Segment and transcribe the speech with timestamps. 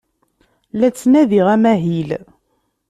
[0.79, 2.09] La ttnadiɣ amahil.